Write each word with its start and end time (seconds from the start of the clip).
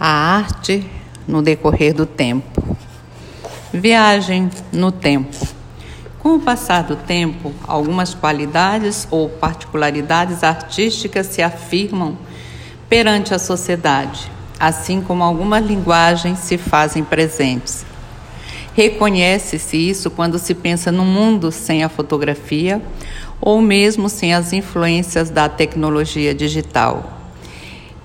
A 0.00 0.36
arte 0.36 0.88
no 1.26 1.42
decorrer 1.42 1.92
do 1.92 2.06
tempo. 2.06 2.76
Viagem 3.72 4.48
no 4.72 4.92
tempo. 4.92 5.36
Com 6.20 6.36
o 6.36 6.40
passar 6.40 6.84
do 6.84 6.94
tempo, 6.94 7.52
algumas 7.66 8.14
qualidades 8.14 9.08
ou 9.10 9.28
particularidades 9.28 10.44
artísticas 10.44 11.26
se 11.26 11.42
afirmam 11.42 12.16
perante 12.88 13.34
a 13.34 13.40
sociedade, 13.40 14.30
assim 14.60 15.00
como 15.00 15.24
algumas 15.24 15.66
linguagens 15.66 16.38
se 16.38 16.56
fazem 16.56 17.02
presentes. 17.02 17.84
Reconhece-se 18.74 19.76
isso 19.76 20.12
quando 20.12 20.38
se 20.38 20.54
pensa 20.54 20.92
no 20.92 21.04
mundo 21.04 21.50
sem 21.50 21.82
a 21.82 21.88
fotografia 21.88 22.80
ou 23.40 23.60
mesmo 23.60 24.08
sem 24.08 24.32
as 24.32 24.52
influências 24.52 25.28
da 25.28 25.48
tecnologia 25.48 26.32
digital 26.32 27.17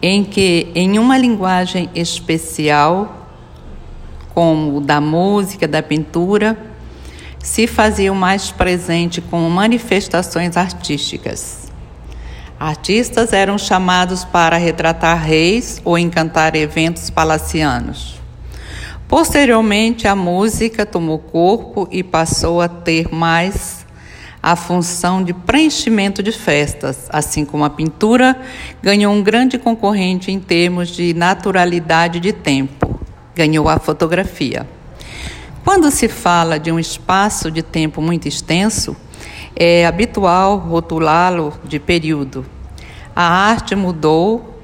em 0.06 0.22
que, 0.22 0.70
em 0.76 1.00
uma 1.00 1.18
linguagem 1.18 1.90
especial, 1.96 3.26
como 4.34 4.82
da 4.82 5.00
música, 5.00 5.66
da 5.66 5.82
pintura, 5.82 6.58
se 7.40 7.68
faziam 7.68 8.14
mais 8.14 8.52
presente 8.52 9.22
com 9.22 9.40
manifestações 9.50 10.58
artísticas. 10.58 11.72
Artistas 12.60 13.32
eram 13.32 13.58
chamados 13.58 14.26
para 14.26 14.58
retratar 14.58 15.24
reis 15.24 15.82
ou 15.86 15.98
encantar 15.98 16.54
eventos 16.54 17.10
palacianos. 17.10 18.16
Posteriormente, 19.08 20.06
a 20.06 20.16
música 20.18 20.86
tomou 20.86 21.18
corpo 21.18 21.88
e 21.90 22.04
passou 22.04 22.60
a 22.60 22.68
ter 22.68 23.08
mais 23.10 23.83
a 24.44 24.58
função 24.58 25.24
de 25.24 25.34
preenchimento 25.34 26.22
de 26.22 26.34
festas, 26.34 27.08
assim 27.10 27.46
como 27.46 27.64
a 27.64 27.70
pintura 27.70 28.38
ganhou 28.82 29.14
um 29.14 29.24
grande 29.24 29.58
concorrente 29.58 30.30
em 30.34 30.38
termos 30.38 30.90
de 30.90 31.14
naturalidade 31.14 32.20
de 32.20 32.34
tempo, 32.34 33.00
ganhou 33.34 33.70
a 33.70 33.80
fotografia. 33.80 34.68
Quando 35.64 35.90
se 35.90 36.10
fala 36.10 36.60
de 36.60 36.70
um 36.74 36.78
espaço 36.78 37.50
de 37.50 37.64
tempo 37.64 38.02
muito 38.02 38.28
extenso, 38.28 38.98
é 39.56 39.86
habitual 39.86 40.58
rotulá-lo 40.58 41.54
de 41.64 41.80
período. 41.80 42.46
A 43.16 43.24
arte 43.24 43.78
mudou 43.78 44.60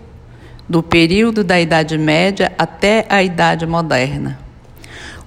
do 0.67 0.83
período 0.83 1.41
da 1.41 1.57
Idade 1.57 1.97
Média 1.97 2.51
até 2.57 3.05
a 3.07 3.23
Idade 3.23 3.65
Moderna. 3.65 4.48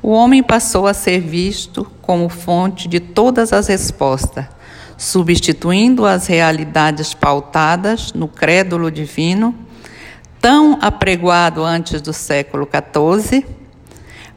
O 0.02 0.10
homem 0.10 0.42
passou 0.42 0.88
a 0.88 0.94
ser 0.94 1.20
visto 1.20 1.86
como 2.02 2.28
fonte 2.28 2.88
de 2.88 2.98
todas 2.98 3.52
as 3.52 3.68
respostas, 3.68 4.46
substituindo 4.98 6.04
as 6.04 6.26
realidades 6.26 7.14
pautadas 7.14 8.12
no 8.12 8.26
crédulo 8.26 8.90
divino, 8.90 9.54
tão 10.40 10.76
apregoado 10.82 11.62
antes 11.62 12.02
do 12.02 12.12
século 12.12 12.68
XIV. 12.68 13.46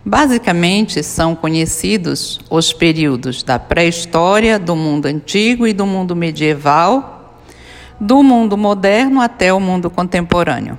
Basicamente, 0.06 1.02
são 1.02 1.36
conhecidos 1.36 2.40
os 2.48 2.72
períodos 2.72 3.42
da 3.42 3.58
pré-história, 3.58 4.60
do 4.60 4.76
mundo 4.76 5.08
antigo 5.08 5.66
e 5.66 5.74
do 5.74 5.88
mundo 5.88 6.16
medieval, 6.16 7.40
do 8.00 8.22
mundo 8.22 8.56
moderno 8.56 9.20
até 9.20 9.52
o 9.52 9.60
mundo 9.60 9.90
contemporâneo. 9.90 10.78